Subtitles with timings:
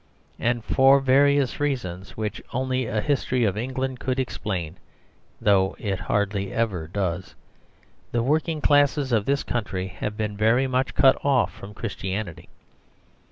[0.39, 4.77] And for various reasons, which only a history of England could explain
[5.39, 7.35] (though it hardly ever does),
[8.11, 12.49] the working classes of this country have been very much cut off from Christianity.